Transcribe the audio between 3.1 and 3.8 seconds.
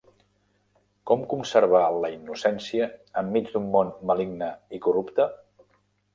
enmig d'un